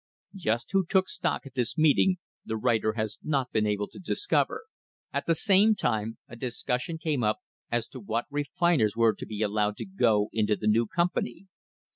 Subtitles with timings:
[0.33, 3.99] Just who took stock at this meet ing the writer has not been able to
[3.99, 4.63] discover.
[5.13, 7.37] At the same time a discussion came up
[7.71, 11.45] as to what refiners were to be allowed to go into the new company.